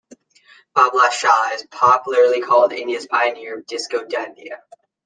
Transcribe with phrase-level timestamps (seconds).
[0.75, 4.57] Babla Shah is popularly called India's "Pioneer of Disco Dandiya".